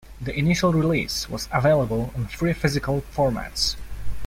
[0.19, 3.75] The initial release was available on three physical formats.